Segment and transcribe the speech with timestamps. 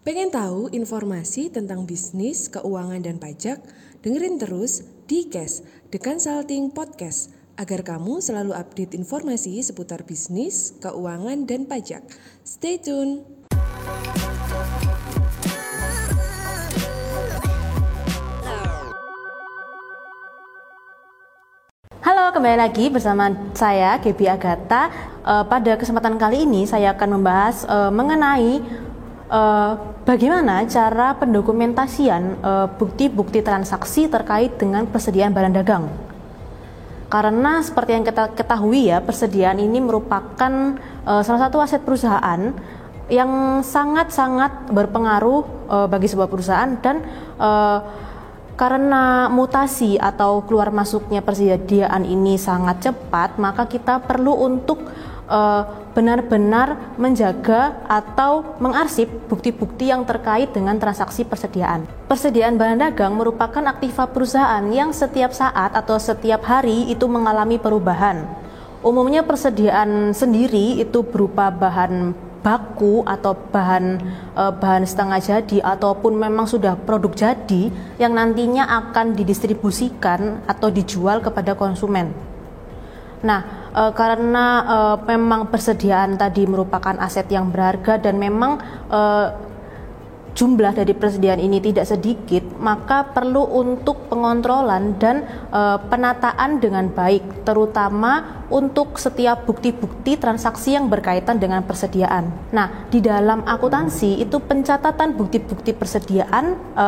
[0.00, 3.60] Pengen tahu informasi tentang bisnis, keuangan, dan pajak?
[4.00, 5.60] Dengerin terus di Cash,
[5.92, 12.00] The Consulting Podcast, agar kamu selalu update informasi seputar bisnis, keuangan, dan pajak.
[12.40, 13.28] Stay tune!
[22.00, 24.88] Halo, kembali lagi bersama saya Gebi Agatha.
[25.20, 28.64] Uh, pada kesempatan kali ini saya akan membahas uh, mengenai
[29.30, 32.42] uh, bagaimana cara pendokumentasian
[32.76, 35.86] bukti-bukti uh, transaksi terkait dengan persediaan barang dagang.
[37.10, 42.54] Karena seperti yang kita ketahui ya, persediaan ini merupakan uh, salah satu aset perusahaan
[43.10, 47.02] yang sangat-sangat berpengaruh uh, bagi sebuah perusahaan dan
[47.42, 47.82] uh,
[48.54, 54.84] karena mutasi atau keluar masuknya persediaan ini sangat cepat, maka kita perlu untuk
[55.94, 61.86] benar-benar menjaga atau mengarsip bukti-bukti yang terkait dengan transaksi persediaan.
[62.10, 68.26] Persediaan barang dagang merupakan aktiva perusahaan yang setiap saat atau setiap hari itu mengalami perubahan.
[68.80, 74.00] Umumnya persediaan sendiri itu berupa bahan baku atau bahan
[74.32, 77.68] e, bahan setengah jadi ataupun memang sudah produk jadi
[78.00, 82.16] yang nantinya akan didistribusikan atau dijual kepada konsumen.
[83.20, 84.78] Nah, e, karena e,
[85.10, 88.58] memang persediaan tadi merupakan aset yang berharga dan memang
[88.90, 89.00] e,
[90.34, 97.42] jumlah dari persediaan ini tidak sedikit, maka perlu untuk pengontrolan dan e, penataan dengan baik,
[97.42, 102.30] terutama untuk setiap bukti-bukti transaksi yang berkaitan dengan persediaan.
[102.54, 106.86] Nah, di dalam akuntansi itu pencatatan bukti-bukti persediaan e,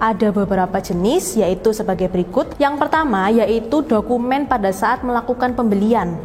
[0.00, 2.56] ada beberapa jenis, yaitu sebagai berikut.
[2.56, 6.16] Yang pertama yaitu dokumen pada saat melakukan pembelian.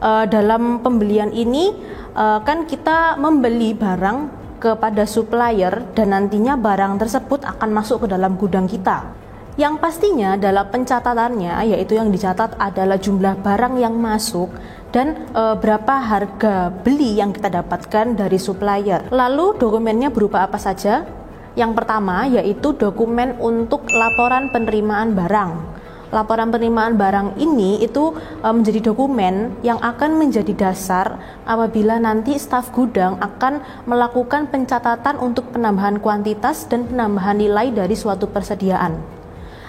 [0.00, 1.72] E, dalam pembelian ini
[2.12, 8.38] e, kan kita membeli barang kepada supplier dan nantinya barang tersebut akan masuk ke dalam
[8.38, 9.10] gudang kita.
[9.58, 14.48] Yang pastinya dalam pencatatannya yaitu yang dicatat adalah jumlah barang yang masuk
[14.94, 19.10] dan e, berapa harga beli yang kita dapatkan dari supplier.
[19.10, 21.04] Lalu dokumennya berupa apa saja?
[21.52, 25.71] Yang pertama yaitu dokumen untuk laporan penerimaan barang
[26.12, 28.12] laporan penerimaan barang ini itu
[28.44, 31.18] e, menjadi dokumen yang akan menjadi dasar
[31.48, 38.28] apabila nanti staf gudang akan melakukan pencatatan untuk penambahan kuantitas dan penambahan nilai dari suatu
[38.28, 39.00] persediaan.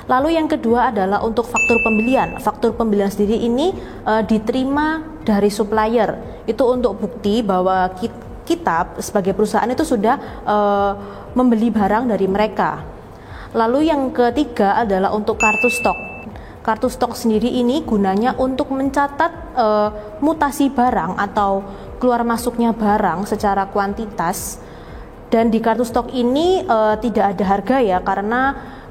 [0.03, 2.35] Lalu yang kedua adalah untuk faktur pembelian.
[2.43, 3.71] Faktur pembelian sendiri ini
[4.03, 6.43] e, diterima dari supplier.
[6.43, 7.87] Itu untuk bukti bahwa
[8.43, 10.57] kita sebagai perusahaan itu sudah e,
[11.39, 12.83] membeli barang dari mereka.
[13.55, 16.12] Lalu yang ketiga adalah untuk kartu stok.
[16.63, 19.67] Kartu stok sendiri ini gunanya untuk mencatat e,
[20.23, 21.59] mutasi barang atau
[21.99, 24.63] keluar masuknya barang secara kuantitas.
[25.27, 28.41] Dan di kartu stok ini e, tidak ada harga ya karena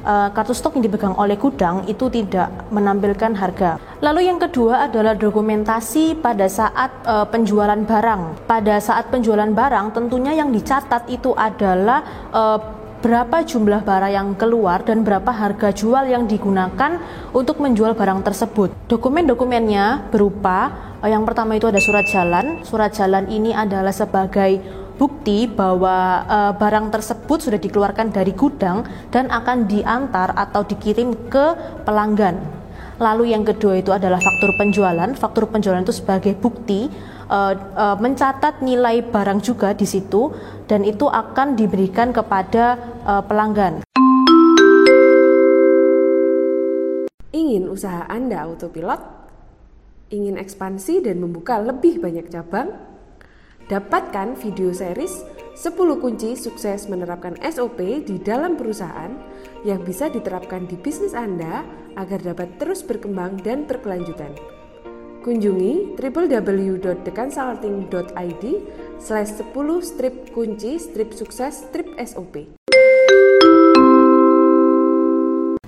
[0.04, 3.80] e, kartu stok yang dipegang oleh gudang itu tidak menampilkan harga.
[4.04, 8.44] Lalu yang kedua adalah dokumentasi pada saat e, penjualan barang.
[8.44, 12.42] Pada saat penjualan barang tentunya yang dicatat itu adalah e,
[13.02, 17.02] berapa jumlah barang yang keluar dan berapa harga jual yang digunakan
[17.34, 18.70] untuk menjual barang tersebut.
[18.86, 20.70] Dokumen-dokumennya berupa
[21.02, 22.62] eh, yang pertama itu ada surat jalan.
[22.62, 24.62] Surat jalan ini adalah sebagai
[25.02, 31.58] bukti bahwa e, barang tersebut sudah dikeluarkan dari gudang dan akan diantar atau dikirim ke
[31.82, 32.38] pelanggan.
[33.02, 35.10] Lalu yang kedua itu adalah faktur penjualan.
[35.18, 36.86] Faktur penjualan itu sebagai bukti
[37.32, 40.28] uh, uh, mencatat nilai barang juga di situ
[40.68, 42.76] dan itu akan diberikan kepada
[43.08, 43.80] uh, pelanggan.
[47.32, 49.00] Ingin usaha Anda autopilot?
[50.12, 52.76] Ingin ekspansi dan membuka lebih banyak cabang?
[53.72, 55.24] Dapatkan video series
[55.56, 59.16] 10 kunci sukses menerapkan SOP di dalam perusahaan
[59.64, 61.64] yang bisa diterapkan di bisnis Anda
[61.96, 64.61] agar dapat terus berkembang dan berkelanjutan.
[65.22, 68.44] Kunjungi www.theconsulting.id
[68.98, 69.54] slash 10
[69.86, 72.50] strip kunci strip sukses strip SOP.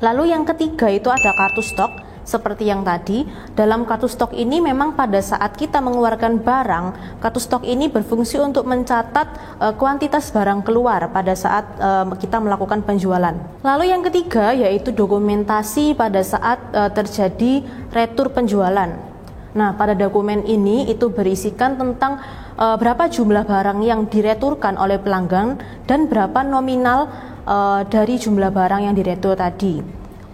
[0.02, 4.96] Lalu yang ketiga itu ada kartu stok seperti yang tadi, dalam kartu stok ini memang
[4.96, 11.12] pada saat kita mengeluarkan barang, kartu stok ini berfungsi untuk mencatat e, kuantitas barang keluar
[11.12, 13.36] pada saat e, kita melakukan penjualan.
[13.60, 17.60] Lalu yang ketiga yaitu dokumentasi pada saat e, terjadi
[17.92, 19.13] retur penjualan.
[19.54, 22.18] Nah, pada dokumen ini itu berisikan tentang
[22.58, 27.06] e, berapa jumlah barang yang direturkan oleh pelanggan dan berapa nominal
[27.46, 27.56] e,
[27.86, 29.78] dari jumlah barang yang diretur tadi.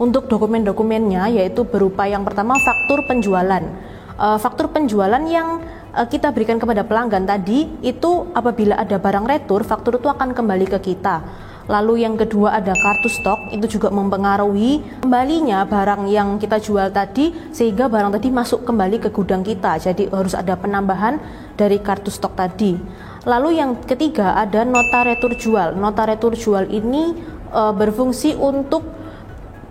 [0.00, 3.60] Untuk dokumen-dokumennya yaitu berupa yang pertama faktur penjualan.
[4.16, 5.60] E, faktur penjualan yang
[5.94, 10.66] uh, kita berikan kepada pelanggan tadi itu apabila ada barang retur, faktur itu akan kembali
[10.70, 11.22] ke kita.
[11.70, 17.30] Lalu yang kedua ada kartu stok, itu juga mempengaruhi kembalinya barang yang kita jual tadi
[17.54, 19.78] sehingga barang tadi masuk kembali ke gudang kita.
[19.78, 21.22] Jadi harus ada penambahan
[21.54, 22.74] dari kartu stok tadi.
[23.22, 25.78] Lalu yang ketiga ada nota retur jual.
[25.78, 27.14] Nota retur jual ini
[27.54, 28.82] e, berfungsi untuk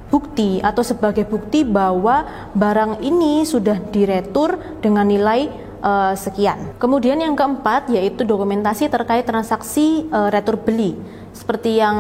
[0.08, 6.76] bukti atau sebagai bukti bahwa barang ini sudah diretur dengan nilai uh, sekian.
[6.82, 10.98] Kemudian yang keempat yaitu dokumentasi terkait transaksi uh, retur beli.
[11.40, 11.96] Seperti yang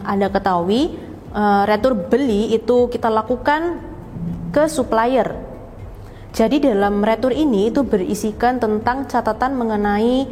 [0.00, 0.96] Anda ketahui,
[1.36, 3.84] uh, retur beli itu kita lakukan
[4.48, 5.36] ke supplier.
[6.32, 10.24] Jadi dalam retur ini itu berisikan tentang catatan mengenai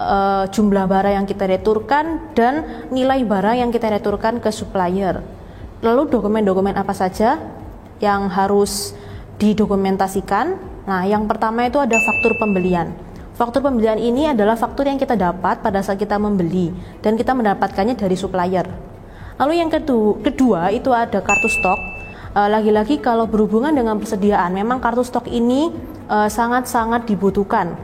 [0.00, 5.20] uh, jumlah barang yang kita returkan dan nilai barang yang kita returkan ke supplier.
[5.84, 7.36] Lalu dokumen-dokumen apa saja
[8.00, 8.96] yang harus
[9.36, 10.56] didokumentasikan?
[10.88, 13.11] Nah, yang pertama itu ada faktur pembelian.
[13.42, 16.70] Faktur pembelian ini adalah faktur yang kita dapat pada saat kita membeli
[17.02, 18.62] dan kita mendapatkannya dari supplier.
[19.34, 21.80] Lalu yang kedua, kedua itu ada kartu stok.
[22.38, 25.74] Eh, lagi-lagi kalau berhubungan dengan persediaan, memang kartu stok ini
[26.06, 27.74] eh, sangat-sangat dibutuhkan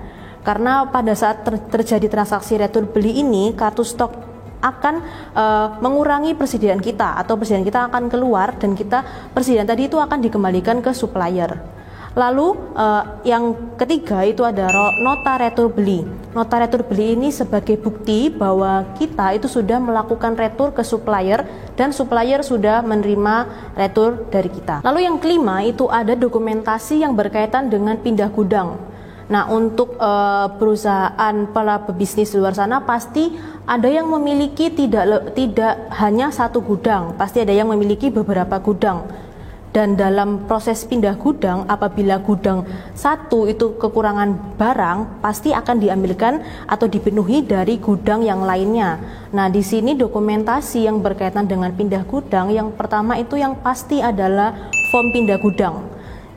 [0.47, 4.95] karena pada saat ter terjadi transaksi retur beli ini kartu stok akan
[5.39, 10.19] uh, mengurangi persediaan kita atau persediaan kita akan keluar dan kita persediaan tadi itu akan
[10.19, 11.78] dikembalikan ke supplier.
[12.19, 14.67] Lalu uh, yang ketiga itu ada
[14.99, 16.03] nota retur beli.
[16.35, 21.47] Nota retur beli ini sebagai bukti bahwa kita itu sudah melakukan retur ke supplier
[21.79, 23.47] dan supplier sudah menerima
[23.79, 24.83] retur dari kita.
[24.83, 28.83] Lalu yang kelima itu ada dokumentasi yang berkaitan dengan pindah gudang.
[29.29, 33.31] Nah, untuk uh, perusahaan para pebisnis luar sana pasti
[33.69, 39.28] ada yang memiliki tidak tidak hanya satu gudang, pasti ada yang memiliki beberapa gudang
[39.69, 42.65] dan dalam proses pindah gudang apabila gudang
[42.97, 48.97] satu itu kekurangan barang pasti akan diambilkan atau dipenuhi dari gudang yang lainnya.
[49.37, 54.73] Nah, di sini dokumentasi yang berkaitan dengan pindah gudang yang pertama itu yang pasti adalah
[54.89, 55.85] form pindah gudang.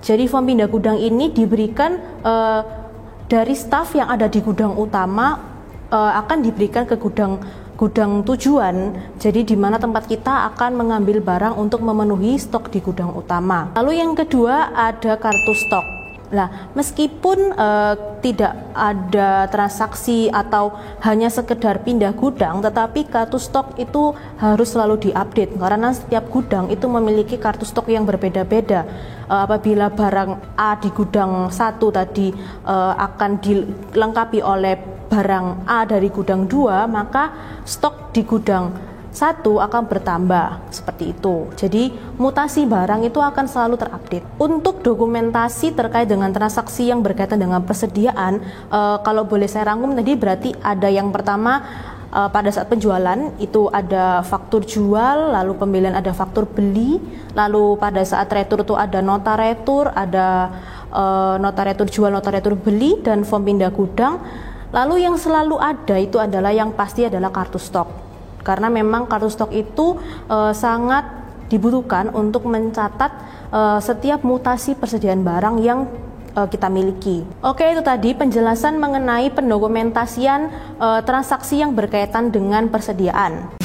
[0.04, 2.62] Jadi form pindah gudang ini diberikan uh,
[3.32, 5.40] dari staf yang ada di gudang utama
[5.88, 7.40] uh, akan diberikan ke gudang
[7.82, 13.10] gudang tujuan, jadi di mana tempat kita akan mengambil barang untuk memenuhi stok di gudang
[13.18, 13.74] utama.
[13.74, 16.01] Lalu yang kedua ada kartu stok.
[16.32, 20.72] Nah, meskipun uh, tidak ada transaksi atau
[21.04, 26.88] hanya sekedar pindah gudang, tetapi kartu stok itu harus selalu diupdate karena setiap gudang itu
[26.88, 28.88] memiliki kartu stok yang berbeda-beda.
[29.28, 32.32] Uh, apabila barang A di gudang satu tadi
[32.64, 34.80] uh, akan dilengkapi oleh
[35.12, 37.36] barang A dari gudang 2 maka
[37.68, 41.52] stok di gudang satu akan bertambah seperti itu.
[41.60, 44.26] Jadi mutasi barang itu akan selalu terupdate.
[44.40, 48.40] Untuk dokumentasi terkait dengan transaksi yang berkaitan dengan persediaan,
[48.72, 51.60] e, kalau boleh saya rangkum tadi berarti ada yang pertama
[52.08, 56.98] e, pada saat penjualan itu ada faktur jual, lalu pembelian ada faktur beli,
[57.36, 60.56] lalu pada saat retur itu ada nota retur, ada
[60.88, 61.04] e,
[61.38, 64.24] nota retur jual, nota retur beli dan form pindah gudang
[64.72, 68.01] Lalu yang selalu ada itu adalah yang pasti adalah kartu stok.
[68.42, 71.06] Karena memang kartu stok itu e, sangat
[71.48, 73.12] dibutuhkan untuk mencatat
[73.54, 75.86] e, setiap mutasi persediaan barang yang
[76.34, 77.22] e, kita miliki.
[77.46, 80.42] Oke, itu tadi penjelasan mengenai pendokumentasian
[80.80, 83.62] e, transaksi yang berkaitan dengan persediaan.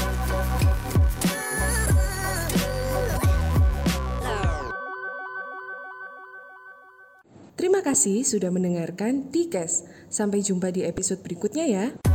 [7.56, 9.88] Terima kasih sudah mendengarkan Tikes.
[10.12, 12.05] Sampai jumpa di episode berikutnya ya.